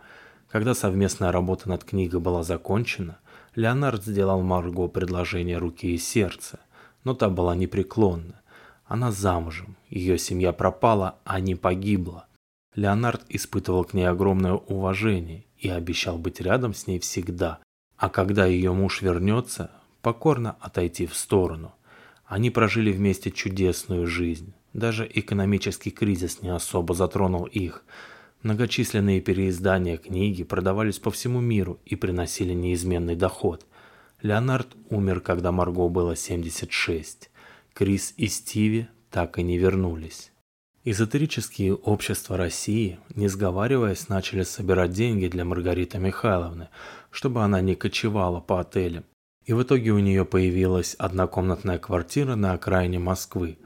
Когда 0.51 0.75
совместная 0.75 1.33
работа 1.33 1.69
над 1.69 1.83
книгой 1.85 2.21
была 2.21 2.43
закончена, 2.43 3.19
Леонард 3.57 4.05
сделал 4.05 4.43
Марго 4.43 4.87
предложение 4.87 5.57
руки 5.57 5.95
и 5.95 5.99
сердца, 5.99 6.61
но 7.05 7.15
та 7.15 7.31
была 7.31 7.57
непреклонна. 7.57 8.43
Она 8.85 9.11
замужем, 9.11 9.77
ее 9.89 10.19
семья 10.19 10.53
пропала, 10.53 11.17
а 11.25 11.41
не 11.41 11.55
погибла. 11.55 12.27
Леонард 12.75 13.23
испытывал 13.31 13.85
к 13.85 13.95
ней 13.95 14.05
огромное 14.05 14.53
уважение 14.53 15.47
и 15.59 15.71
обещал 15.71 16.19
быть 16.19 16.41
рядом 16.41 16.75
с 16.75 16.87
ней 16.87 17.01
всегда, 17.01 17.59
а 17.97 18.11
когда 18.11 18.45
ее 18.45 18.73
муж 18.73 19.01
вернется, 19.01 19.71
покорно 20.03 20.57
отойти 20.61 21.07
в 21.07 21.17
сторону. 21.17 21.73
Они 22.27 22.51
прожили 22.51 22.93
вместе 22.93 23.31
чудесную 23.31 24.07
жизнь. 24.07 24.53
Даже 24.75 25.11
экономический 25.13 25.91
кризис 25.91 26.43
не 26.43 26.51
особо 26.51 26.93
затронул 26.93 27.45
их. 27.45 27.85
Многочисленные 28.47 29.21
переиздания 29.21 29.97
книги 29.97 30.45
продавались 30.45 31.01
по 31.01 31.11
всему 31.11 31.41
миру 31.41 31.81
и 31.85 31.97
приносили 31.97 32.53
неизменный 32.53 33.17
доход. 33.17 33.67
Леонард 34.23 34.69
умер, 34.89 35.19
когда 35.19 35.51
Марго 35.51 35.89
было 35.89 36.15
76. 36.15 37.29
Крис 37.75 38.15
и 38.17 38.29
Стиви 38.29 38.87
так 39.11 39.41
и 39.41 39.43
не 39.43 39.59
вернулись. 39.59 40.31
Эзотерические 40.85 41.75
общества 41.75 42.37
России, 42.37 43.01
не 43.17 43.27
сговариваясь, 43.27 44.09
начали 44.09 44.45
собирать 44.45 44.93
деньги 44.93 45.27
для 45.27 45.45
Маргариты 45.45 45.99
Михайловны, 45.99 46.69
чтобы 47.11 47.43
она 47.43 47.61
не 47.61 47.75
кочевала 47.75 48.39
по 48.39 48.61
отелям 48.61 49.03
и 49.47 49.53
в 49.53 49.63
итоге 49.63 49.93
у 49.93 49.99
нее 50.01 50.25
появилась 50.25 50.95
однокомнатная 50.99 51.79
квартира 51.79 52.35
на 52.35 52.53
окраине 52.53 52.99
Москвы. 52.99 53.59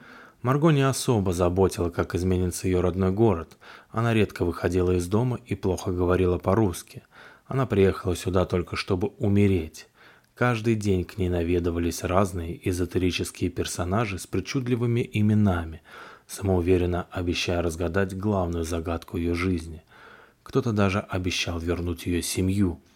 Марго 0.43 0.71
не 0.71 0.83
особо 0.83 1.33
заботила, 1.33 1.91
как 1.91 2.15
изменится 2.15 2.67
ее 2.67 2.81
родной 2.81 3.11
город. 3.11 3.59
Она 3.91 4.15
редко 4.15 4.45
выходила 4.45 4.93
из 4.93 5.07
дома 5.07 5.39
и 5.45 5.55
плохо 5.55 5.93
говорила 5.93 6.39
по-русски. 6.39 7.03
Она 7.47 7.67
приехала 7.67 8.17
сюда 8.17 8.47
только 8.47 8.77
чтобы 8.77 9.09
умереть. 9.19 9.89
Каждый 10.35 10.77
день 10.77 11.05
к 11.05 11.19
ней 11.19 11.29
наведывались 11.29 12.03
разные 12.03 12.59
эзотерические 12.67 13.51
персонажи 13.51 14.19
с 14.19 14.27
причудливыми 14.27 15.09
именами, 15.13 15.83
самоуверенно 16.27 17.07
обещая 17.11 17.61
разгадать 17.61 18.17
главную 18.17 18.65
загадку 18.65 19.19
ее 19.19 19.35
жизни. 19.35 19.83
Кто-то 20.43 20.73
даже 20.73 21.01
обещал 21.01 21.59
вернуть 21.59 22.07
ее 22.07 22.23
семью– 22.23 22.81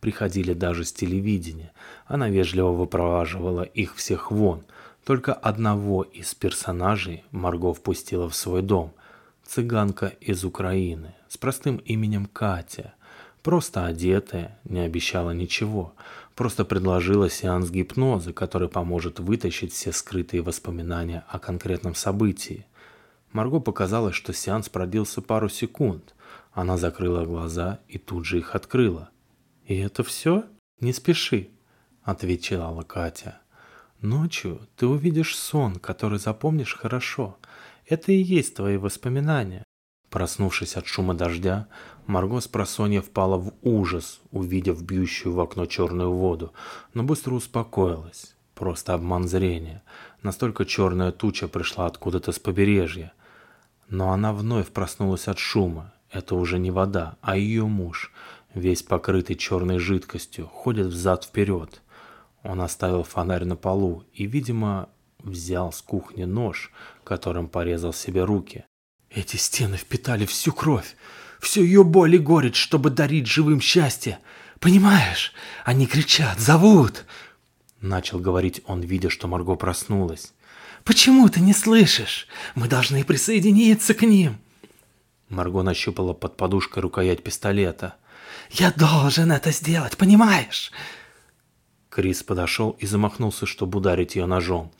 приходили 0.00 0.52
даже 0.52 0.84
с 0.84 0.92
телевидения. 0.92 1.72
Она 2.06 2.28
вежливо 2.28 2.70
выпроваживала 2.72 3.62
их 3.62 3.96
всех 3.96 4.30
вон. 4.30 4.64
Только 5.08 5.32
одного 5.32 6.02
из 6.02 6.34
персонажей 6.34 7.24
Марго 7.30 7.72
впустила 7.72 8.28
в 8.28 8.34
свой 8.34 8.60
дом. 8.60 8.92
Цыганка 9.42 10.08
из 10.20 10.44
Украины 10.44 11.14
с 11.30 11.38
простым 11.38 11.78
именем 11.78 12.26
Катя. 12.26 12.92
Просто 13.42 13.86
одетая, 13.86 14.60
не 14.64 14.80
обещала 14.80 15.30
ничего. 15.30 15.94
Просто 16.34 16.66
предложила 16.66 17.30
сеанс 17.30 17.70
гипноза, 17.70 18.34
который 18.34 18.68
поможет 18.68 19.18
вытащить 19.18 19.72
все 19.72 19.92
скрытые 19.92 20.42
воспоминания 20.42 21.24
о 21.30 21.38
конкретном 21.38 21.94
событии. 21.94 22.66
Марго 23.32 23.60
показалось, 23.60 24.14
что 24.14 24.34
сеанс 24.34 24.68
продлился 24.68 25.22
пару 25.22 25.48
секунд. 25.48 26.14
Она 26.52 26.76
закрыла 26.76 27.24
глаза 27.24 27.78
и 27.88 27.96
тут 27.96 28.26
же 28.26 28.36
их 28.36 28.54
открыла– 28.54 29.08
«И 29.64 29.76
это 29.76 30.02
все? 30.02 30.44
Не 30.80 30.92
спеши»,— 30.92 31.48
отвечала 32.02 32.82
Катя. 32.82 33.40
«Ночью 34.00 34.60
ты 34.76 34.86
увидишь 34.86 35.36
сон, 35.36 35.76
который 35.76 36.18
запомнишь 36.20 36.76
хорошо. 36.76 37.36
Это 37.86 38.12
и 38.12 38.22
есть 38.22 38.54
твои 38.54 38.76
воспоминания». 38.76 39.64
Проснувшись 40.08 40.76
от 40.76 40.86
шума 40.86 41.14
дождя, 41.14 41.66
Марго 42.06 42.40
с 42.40 42.48
просонья 42.48 43.02
впала 43.02 43.36
в 43.36 43.52
ужас, 43.62 44.20
увидев 44.30 44.82
бьющую 44.82 45.34
в 45.34 45.40
окно 45.40 45.66
черную 45.66 46.12
воду, 46.12 46.52
но 46.94 47.02
быстро 47.02 47.34
успокоилась. 47.34 48.34
Просто 48.54 48.94
обман 48.94 49.28
зрения. 49.28 49.82
Настолько 50.22 50.64
черная 50.64 51.12
туча 51.12 51.48
пришла 51.48 51.86
откуда-то 51.86 52.32
с 52.32 52.38
побережья. 52.38 53.12
Но 53.88 54.12
она 54.12 54.32
вновь 54.32 54.68
проснулась 54.68 55.28
от 55.28 55.38
шума. 55.38 55.92
Это 56.10 56.34
уже 56.36 56.58
не 56.58 56.70
вода, 56.70 57.16
а 57.20 57.36
ее 57.36 57.66
муж— 57.66 58.12
весь 58.54 58.82
покрытый 58.82 59.36
черной 59.36 59.78
жидкостью, 59.78 60.46
ходит 60.46 60.86
взад-вперед. 60.86 61.82
Он 62.48 62.62
оставил 62.62 63.02
фонарь 63.02 63.44
на 63.44 63.56
полу 63.56 64.04
и, 64.14 64.24
видимо, 64.24 64.88
взял 65.18 65.70
с 65.70 65.82
кухни 65.82 66.24
нож, 66.24 66.72
которым 67.04 67.46
порезал 67.46 67.92
себе 67.92 68.24
руки. 68.24 68.64
Эти 69.10 69.36
стены 69.36 69.76
впитали 69.76 70.24
всю 70.24 70.52
кровь, 70.52 70.96
всю 71.40 71.62
ее 71.62 71.84
боль 71.84 72.14
и 72.14 72.18
горечь, 72.18 72.56
чтобы 72.56 72.88
дарить 72.88 73.26
живым 73.26 73.60
счастье. 73.60 74.18
Понимаешь, 74.60 75.34
они 75.66 75.86
кричат, 75.86 76.40
зовут. 76.40 77.04
Начал 77.82 78.18
говорить 78.18 78.62
он, 78.64 78.80
видя, 78.80 79.10
что 79.10 79.28
Марго 79.28 79.54
проснулась. 79.54 80.32
«Почему 80.84 81.28
ты 81.28 81.40
не 81.40 81.52
слышишь? 81.52 82.28
Мы 82.54 82.66
должны 82.66 83.04
присоединиться 83.04 83.92
к 83.92 84.00
ним!» 84.00 84.38
Марго 85.28 85.60
нащупала 85.60 86.14
под 86.14 86.38
подушкой 86.38 86.82
рукоять 86.82 87.22
пистолета– 87.22 87.96
я 88.50 88.72
должен 88.72 89.30
это 89.32 89.52
сделать, 89.52 89.96
понимаешь?» 89.96 90.72
Крис 91.98 92.22
подошел 92.22 92.76
и 92.78 92.86
замахнулся, 92.86 93.44
чтобы 93.44 93.78
ударить 93.78 94.14
ее 94.14 94.26
ножом. 94.26 94.70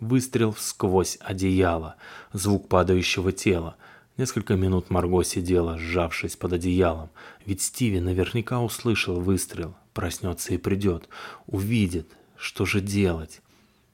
Выстрел 0.00 0.54
сквозь 0.58 1.18
одеяло, 1.20 1.96
звук 2.32 2.66
падающего 2.68 3.30
тела. 3.30 3.76
Несколько 4.16 4.54
минут 4.54 4.88
Марго 4.88 5.22
сидела, 5.22 5.76
сжавшись 5.76 6.34
под 6.34 6.54
одеялом. 6.54 7.10
Ведь 7.44 7.60
Стиви 7.60 8.00
наверняка 8.00 8.62
услышал 8.62 9.20
выстрел, 9.20 9.74
проснется 9.92 10.54
и 10.54 10.56
придет, 10.56 11.10
увидит, 11.46 12.08
что 12.38 12.64
же 12.64 12.80
делать. 12.80 13.42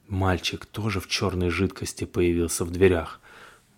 Мальчик 0.07 0.65
тоже 0.65 1.01
в 1.01 1.09
черной 1.09 1.51
жидкости 1.51 2.05
появился 2.05 2.65
в 2.65 2.71
дверях. 2.71 3.21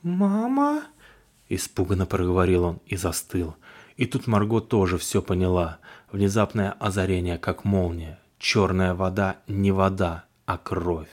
«Мама?»– 0.02 0.82
испуганно 1.48 2.04
проговорил 2.04 2.64
он 2.64 2.80
и 2.84 2.98
застыл. 2.98 3.56
И 3.96 4.04
тут 4.04 4.26
Марго 4.26 4.60
тоже 4.60 4.98
все 4.98 5.22
поняла. 5.22 5.78
Внезапное 6.12 6.72
озарение, 6.72 7.38
как 7.38 7.64
молния. 7.64 8.19
Черная 8.40 8.94
вода 8.94 9.36
не 9.48 9.70
вода, 9.70 10.24
а 10.46 10.56
кровь. 10.56 11.10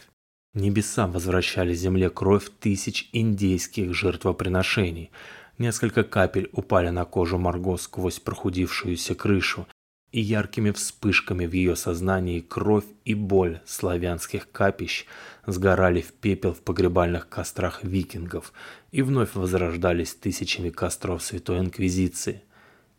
Небеса 0.54 1.08
возвращали 1.08 1.74
земле 1.74 2.10
кровь 2.10 2.50
тысяч 2.62 3.10
индейских 3.12 3.94
жертвоприношений. 3.94 5.12
Несколько 5.58 6.06
капель 6.06 6.50
упали 6.54 6.88
на 6.88 7.04
кожу 7.04 7.38
Марго 7.38 7.76
сквозь 7.76 8.22
прохудившуюся 8.22 9.14
крышу, 9.14 9.68
и 10.14 10.22
яркими 10.22 10.72
вспышками 10.72 11.46
в 11.46 11.52
ее 11.52 11.76
сознании 11.76 12.40
кровь 12.40 12.86
и 13.04 13.14
боль 13.14 13.60
славянских 13.66 14.50
капищ 14.50 15.06
сгорали 15.46 16.00
в 16.00 16.14
пепел 16.14 16.54
в 16.54 16.62
погребальных 16.62 17.28
кострах 17.28 17.84
викингов 17.84 18.54
и 18.92 19.02
вновь 19.02 19.36
возрождались 19.36 20.16
тысячами 20.16 20.70
костров 20.70 21.22
Святой 21.22 21.60
Инквизиции. 21.60 22.44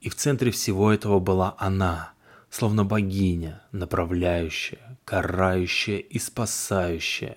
И 0.03 0.11
в 0.11 0.17
центре 0.17 0.51
всего 0.51 0.93
этого 0.93 1.19
была 1.19 1.57
она, 1.59 2.13
словно 2.51 2.85
богиня, 2.85 3.63
направляющая, 3.73 4.99
карающая 5.05 5.99
и 5.99 6.19
спасающая. 6.19 7.37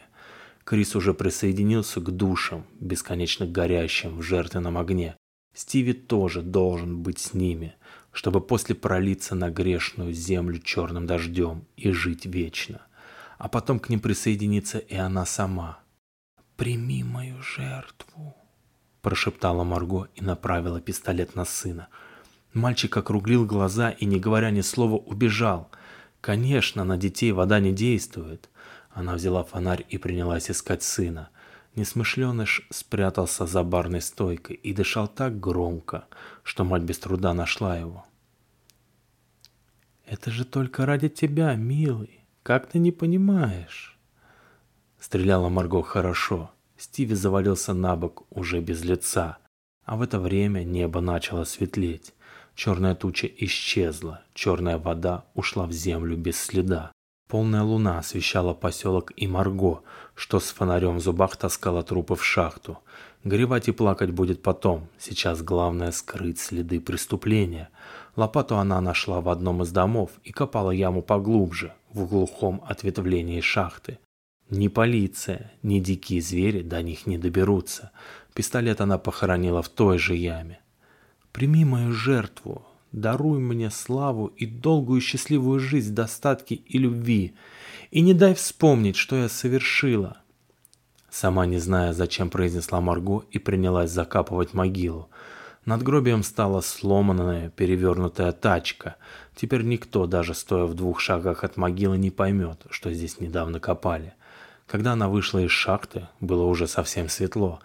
Крис 0.63 0.95
уже 0.95 1.13
присоединился 1.13 1.99
к 1.99 2.11
душам, 2.11 2.65
бесконечно 2.79 3.45
горящим 3.45 4.17
в 4.17 4.21
жертвенном 4.21 4.77
огне. 4.77 5.15
Стиви 5.53 5.93
тоже 5.93 6.41
должен 6.41 7.01
быть 7.01 7.19
с 7.19 7.33
ними, 7.33 7.75
чтобы 8.11 8.41
после 8.41 8.75
пролиться 8.75 9.35
на 9.35 9.49
грешную 9.49 10.13
землю 10.13 10.59
черным 10.59 11.07
дождем 11.07 11.67
и 11.75 11.91
жить 11.91 12.25
вечно. 12.25 12.81
А 13.37 13.49
потом 13.49 13.79
к 13.79 13.89
ним 13.89 13.99
присоединится 13.99 14.77
и 14.77 14.95
она 14.95 15.25
сама. 15.25 15.79
«Прими 16.55 17.03
мою 17.03 17.41
жертву»,— 17.41 18.35
прошептала 19.01 19.63
Марго 19.63 20.09
и 20.15 20.23
направила 20.23 20.79
пистолет 20.79 21.35
на 21.35 21.43
сына. 21.43 21.89
Мальчик 22.53 22.97
округлил 22.97 23.45
глаза 23.45 23.91
и, 23.91 24.05
не 24.05 24.19
говоря 24.19 24.51
ни 24.51 24.61
слова, 24.61 24.95
убежал. 24.95 25.69
Конечно, 26.19 26.83
на 26.83 26.97
детей 26.97 27.31
вода 27.31 27.59
не 27.59 27.71
действует. 27.71 28.49
Она 28.89 29.15
взяла 29.15 29.43
фонарь 29.43 29.85
и 29.87 29.97
принялась 29.97 30.51
искать 30.51 30.83
сына. 30.83 31.29
Несмышленыш 31.75 32.67
спрятался 32.69 33.45
за 33.45 33.63
барной 33.63 34.01
стойкой 34.01 34.57
и 34.57 34.73
дышал 34.73 35.07
так 35.07 35.39
громко, 35.39 36.05
что 36.43 36.65
мать 36.65 36.83
без 36.83 36.99
труда 36.99 37.33
нашла 37.33 37.77
его. 37.77 38.05
«Это 40.05 40.29
же 40.29 40.43
только 40.43 40.85
ради 40.85 41.07
тебя, 41.07 41.55
милый. 41.55 42.25
Как 42.43 42.67
ты 42.67 42.79
не 42.79 42.91
понимаешь?» 42.91 43.97
Стреляла 44.99 45.47
Марго 45.47 45.81
хорошо. 45.81 46.51
Стиви 46.77 47.15
завалился 47.15 47.73
на 47.73 47.95
бок 47.95 48.25
уже 48.29 48.59
без 48.59 48.83
лица. 48.83 49.37
А 49.85 49.95
в 49.95 50.01
это 50.01 50.19
время 50.19 50.63
небо 50.63 50.99
начало 50.99 51.45
светлеть. 51.45 52.13
Черная 52.55 52.95
туча 52.95 53.27
исчезла, 53.27 54.21
черная 54.33 54.77
вода 54.77 55.25
ушла 55.33 55.65
в 55.65 55.71
землю 55.71 56.17
без 56.17 56.39
следа. 56.39 56.91
Полная 57.27 57.63
луна 57.63 57.99
освещала 57.99 58.53
поселок 58.53 59.13
и 59.15 59.25
Марго, 59.25 59.83
что 60.15 60.39
с 60.39 60.51
фонарем 60.51 60.97
в 60.97 60.99
зубах 60.99 61.37
таскала 61.37 61.81
трупы 61.81 62.15
в 62.15 62.25
шахту. 62.25 62.79
Горевать 63.23 63.69
и 63.69 63.71
плакать 63.71 64.11
будет 64.11 64.41
потом, 64.41 64.89
сейчас 64.99 65.41
главное 65.41 65.91
скрыть 65.91 66.39
следы 66.39 66.81
преступления. 66.81 67.69
Лопату 68.17 68.57
она 68.57 68.81
нашла 68.81 69.21
в 69.21 69.29
одном 69.29 69.63
из 69.63 69.71
домов 69.71 70.11
и 70.23 70.31
копала 70.33 70.71
яму 70.71 71.01
поглубже, 71.01 71.73
в 71.93 72.05
глухом 72.05 72.61
ответвлении 72.67 73.39
шахты. 73.39 73.99
Ни 74.49 74.67
полиция, 74.67 75.53
ни 75.63 75.79
дикие 75.79 76.21
звери 76.21 76.61
до 76.61 76.81
них 76.81 77.07
не 77.07 77.17
доберутся. 77.17 77.91
Пистолет 78.33 78.81
она 78.81 78.97
похоронила 78.97 79.61
в 79.61 79.69
той 79.69 79.97
же 79.97 80.15
яме. 80.15 80.59
«Прими 81.31 81.65
мою 81.65 81.93
жертву, 81.93 82.65
даруй 82.91 83.39
мне 83.39 83.69
славу 83.69 84.27
и 84.27 84.45
долгую 84.45 85.01
счастливую 85.01 85.59
жизнь 85.59 85.91
в 85.91 85.95
достатке 85.95 86.55
и 86.55 86.77
любви, 86.77 87.33
и 87.89 88.01
не 88.01 88.13
дай 88.13 88.33
вспомнить, 88.33 88.95
что 88.95 89.15
я 89.15 89.29
совершила». 89.29 90.17
Сама 91.09 91.45
не 91.45 91.57
зная, 91.57 91.91
зачем 91.91 92.29
произнесла 92.29 92.79
Марго 92.79 93.25
и 93.31 93.37
принялась 93.37 93.91
закапывать 93.91 94.53
могилу. 94.53 95.09
Над 95.65 95.83
гробием 95.83 96.23
стала 96.23 96.61
сломанная, 96.61 97.49
перевернутая 97.49 98.31
тачка. 98.31 98.95
Теперь 99.35 99.63
никто, 99.63 100.07
даже 100.07 100.33
стоя 100.33 100.65
в 100.65 100.73
двух 100.73 101.01
шагах 101.01 101.43
от 101.43 101.57
могилы, 101.57 101.97
не 101.97 102.11
поймет, 102.11 102.65
что 102.69 102.91
здесь 102.93 103.19
недавно 103.19 103.59
копали. 103.59 104.13
Когда 104.67 104.93
она 104.93 105.09
вышла 105.09 105.39
из 105.39 105.51
шахты, 105.51 106.07
было 106.21 106.45
уже 106.45 106.65
совсем 106.65 107.09
светло. 107.09 107.59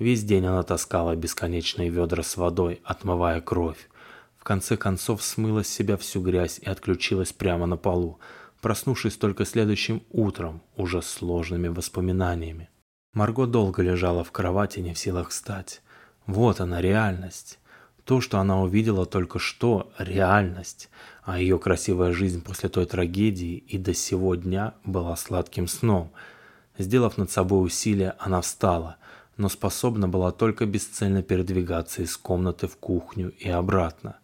Весь 0.00 0.24
день 0.24 0.46
она 0.46 0.62
таскала 0.62 1.14
бесконечные 1.14 1.90
ведра 1.90 2.22
с 2.22 2.38
водой, 2.38 2.80
отмывая 2.84 3.42
кровь. 3.42 3.90
В 4.38 4.44
конце 4.44 4.78
концов 4.78 5.22
смыла 5.22 5.62
с 5.62 5.68
себя 5.68 5.98
всю 5.98 6.22
грязь 6.22 6.58
и 6.58 6.66
отключилась 6.66 7.34
прямо 7.34 7.66
на 7.66 7.76
полу, 7.76 8.18
проснувшись 8.62 9.18
только 9.18 9.44
следующим 9.44 10.02
утром, 10.10 10.62
уже 10.74 11.02
сложными 11.02 11.68
воспоминаниями. 11.68 12.70
Марго 13.12 13.46
долго 13.46 13.82
лежала 13.82 14.24
в 14.24 14.32
кровати, 14.32 14.80
не 14.80 14.94
в 14.94 14.98
силах 14.98 15.28
встать. 15.28 15.82
Вот 16.24 16.60
она, 16.60 16.80
реальность. 16.80 17.58
То, 18.04 18.22
что 18.22 18.38
она 18.38 18.62
увидела 18.62 19.04
только 19.04 19.38
что, 19.38 19.92
реальность, 19.98 20.88
а 21.24 21.38
ее 21.38 21.58
красивая 21.58 22.12
жизнь 22.12 22.42
после 22.42 22.70
той 22.70 22.86
трагедии 22.86 23.58
и 23.58 23.76
до 23.76 23.92
сего 23.92 24.34
дня 24.34 24.72
была 24.82 25.14
сладким 25.16 25.68
сном– 25.68 26.10
Сделав 26.80 27.18
над 27.18 27.30
собой 27.30 27.66
усилие, 27.66 28.14
она 28.18 28.40
встала, 28.40 28.96
но 29.40 29.48
способна 29.48 30.06
была 30.06 30.32
только 30.32 30.66
бесцельно 30.66 31.22
передвигаться 31.22 32.02
из 32.02 32.14
комнаты 32.18 32.68
в 32.68 32.76
кухню 32.76 33.32
и 33.38 33.48
обратно. 33.48 34.18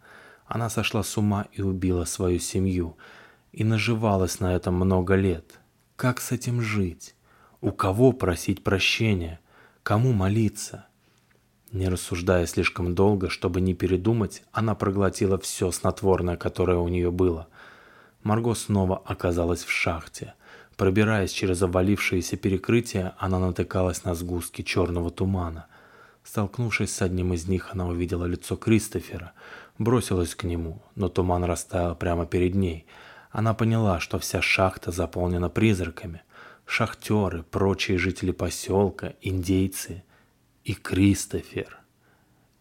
Она 0.45 0.69
сошла 0.69 1.03
с 1.03 1.17
ума 1.17 1.47
и 1.53 1.63
убила 1.63 2.05
свою 2.05 2.39
семью, 2.39 2.99
и 3.51 3.65
наживалась 3.65 4.41
на 4.41 4.55
этом 4.55 4.75
много 4.75 5.15
лет. 5.15 5.59
Как 5.97 6.21
с 6.21 6.33
этим 6.33 6.61
жить? 6.61 7.15
У 7.63 7.73
кого 7.73 8.13
просить 8.13 8.63
прощения? 8.63 9.41
Кому 9.83 10.13
молиться? 10.13 10.87
Не 11.73 11.89
рассуждая 11.89 12.45
слишком 12.45 12.95
долго, 12.95 13.31
чтобы 13.31 13.63
не 13.63 13.73
передумать, 13.73 14.43
она 14.53 14.75
проглотила 14.75 15.39
все 15.39 15.71
снотворное, 15.71 16.37
которое 16.37 16.77
у 16.77 16.89
нее 16.89 17.11
было. 17.11 17.49
Марго 18.23 18.53
снова 18.53 18.99
оказалась 18.99 19.65
в 19.65 19.71
шахте– 19.71 20.35
Пробираясь 20.77 21.33
через 21.33 21.63
обвалившиеся 21.63 22.37
перекрытия, 22.37 23.15
она 23.19 23.39
натыкалась 23.39 24.05
на 24.05 24.15
сгустки 24.15 24.63
черного 24.63 25.11
тумана. 25.11 25.67
Столкнувшись 26.23 26.95
с 26.95 27.01
одним 27.01 27.33
из 27.33 27.49
них, 27.49 27.71
она 27.73 27.87
увидела 27.87 28.27
лицо 28.27 28.57
Кристофера, 28.57 29.33
бросилась 29.79 30.35
к 30.35 30.45
нему, 30.45 30.83
но 30.95 31.09
туман 31.09 31.45
растаял 31.45 31.97
прямо 31.97 32.27
перед 32.27 32.55
ней. 32.55 32.87
Она 33.31 33.55
поняла, 33.55 34.01
что 34.01 34.19
вся 34.19 34.43
шахта 34.43 34.91
заполнена 34.93 35.49
призраками. 35.49 36.23
Шахтеры, 36.67 37.43
прочие 37.43 37.97
жители 37.97 38.33
поселка, 38.33 39.15
индейцы 39.23 40.03
и 40.65 40.75
Кристофер. 40.75 41.79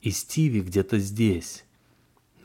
И 0.02 0.12
Стиви 0.12 0.62
где-то 0.62 1.00
здесь. 1.00 1.66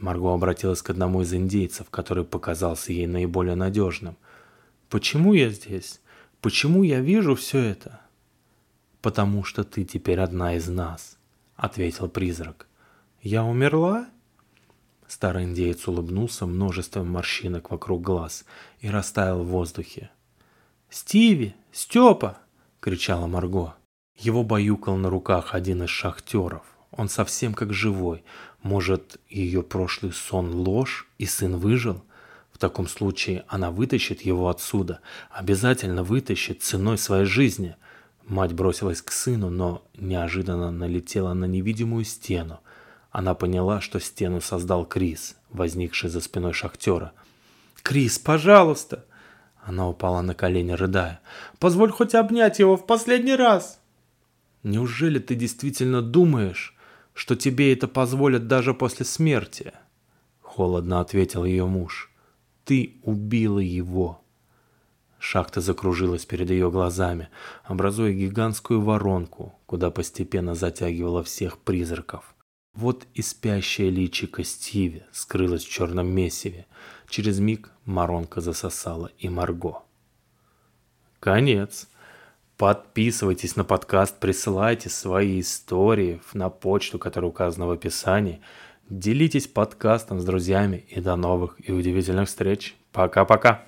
Марго 0.00 0.32
обратилась 0.32 0.82
к 0.82 0.90
одному 0.90 1.20
из 1.22 1.32
индейцев, 1.32 1.90
который 1.90 2.24
показался 2.24 2.92
ей 2.92 3.06
наиболее 3.06 3.54
надежным– 3.54 4.16
Почему 4.90 5.34
я 5.34 5.50
здесь? 5.50 6.00
Почему 6.40 6.82
я 6.82 7.00
вижу 7.00 7.36
все 7.36 7.60
это? 7.60 8.00
Потому 9.00 9.44
что 9.44 9.62
ты 9.62 9.84
теперь 9.84 10.18
одна 10.18 10.56
из 10.56 10.68
нас, 10.68 11.16
ответил 11.54 12.08
призрак. 12.08 12.66
Я 13.22 13.44
умерла? 13.44 14.08
Старый 15.06 15.44
индеец 15.44 15.86
улыбнулся 15.86 16.44
множеством 16.44 17.08
морщинок 17.08 17.70
вокруг 17.70 18.02
глаз 18.02 18.44
и 18.80 18.90
растаял 18.90 19.44
в 19.44 19.46
воздухе. 19.46 20.10
«Стиви! 20.88 21.54
Степа!»— 21.70 22.38
кричала 22.80 23.28
Марго. 23.28 23.76
Его 24.16 24.42
баюкал 24.42 24.96
на 24.96 25.08
руках 25.08 25.54
один 25.54 25.84
из 25.84 25.90
шахтеров. 25.90 26.64
Он 26.90 27.08
совсем 27.08 27.54
как 27.54 27.72
живой. 27.72 28.24
Может, 28.62 29.20
ее 29.28 29.62
прошлый 29.62 30.12
сон 30.12 30.52
ложь, 30.52 31.08
и 31.18 31.26
сын 31.26 31.56
выжил? 31.58 32.02
Таком 32.60 32.88
случае 32.88 33.46
она 33.48 33.70
вытащит 33.70 34.20
его 34.20 34.50
отсюда, 34.50 35.00
обязательно 35.30 36.04
вытащит 36.04 36.62
ценой 36.62 36.98
своей 36.98 37.24
жизни. 37.24 37.74
Мать 38.26 38.52
бросилась 38.52 39.00
к 39.00 39.12
сыну, 39.12 39.48
но 39.48 39.82
неожиданно 39.96 40.70
налетела 40.70 41.32
на 41.32 41.46
невидимую 41.46 42.04
стену. 42.04 42.60
Она 43.10 43.32
поняла, 43.32 43.80
что 43.80 43.98
стену 43.98 44.42
создал 44.42 44.84
Крис, 44.84 45.36
возникший 45.48 46.10
за 46.10 46.20
спиной 46.20 46.52
шахтера. 46.52 47.12
«Крис, 47.82 48.18
пожалуйста!» 48.18 49.06
Она 49.62 49.88
упала 49.88 50.20
на 50.20 50.34
колени, 50.34 50.72
рыдая. 50.72 51.20
«Позволь 51.58 51.90
хоть 51.90 52.14
обнять 52.14 52.58
его 52.58 52.76
в 52.76 52.84
последний 52.84 53.36
раз!» 53.36 53.80
«Неужели 54.62 55.18
ты 55.18 55.34
действительно 55.34 56.02
думаешь, 56.02 56.76
что 57.14 57.36
тебе 57.36 57.72
это 57.72 57.88
позволят 57.88 58.48
даже 58.48 58.74
после 58.74 59.06
смерти?» 59.06 59.72
Холодно 60.42 61.00
ответил 61.00 61.46
ее 61.46 61.64
муж. 61.64 62.09
Ты 62.64 63.00
убила 63.02 63.58
его. 63.58 64.20
Шахта 65.18 65.60
закружилась 65.60 66.24
перед 66.24 66.50
ее 66.50 66.70
глазами, 66.70 67.28
образуя 67.64 68.12
гигантскую 68.12 68.80
воронку, 68.80 69.54
куда 69.66 69.90
постепенно 69.90 70.54
затягивала 70.54 71.22
всех 71.22 71.58
призраков. 71.58 72.34
Вот 72.72 73.06
и 73.14 73.22
спящая 73.22 73.90
личико 73.90 74.44
Стиви 74.44 75.02
скрылась 75.12 75.64
в 75.64 75.70
черном 75.70 76.08
месиве. 76.08 76.66
Через 77.08 77.38
миг 77.38 77.70
Маронка 77.84 78.40
засосала 78.40 79.10
и 79.18 79.28
Марго. 79.28 79.82
Конец. 81.18 81.88
Подписывайтесь 82.56 83.56
на 83.56 83.64
подкаст, 83.64 84.20
присылайте 84.20 84.90
свои 84.90 85.40
истории 85.40 86.20
на 86.34 86.50
почту, 86.50 86.98
которая 86.98 87.30
указана 87.30 87.66
в 87.66 87.70
описании. 87.70 88.40
Делитесь 88.90 89.46
подкастом 89.46 90.18
с 90.18 90.24
друзьями 90.24 90.84
и 90.88 91.00
до 91.00 91.14
новых 91.14 91.54
и 91.64 91.70
удивительных 91.70 92.26
встреч. 92.26 92.74
Пока-пока. 92.90 93.62